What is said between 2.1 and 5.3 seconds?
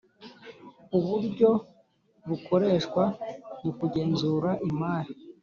bukoreshwa mu kugenzura imari